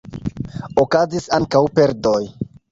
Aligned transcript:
Okazis 0.85 1.29
ankaŭ 1.39 1.63
perdoj. 1.79 2.19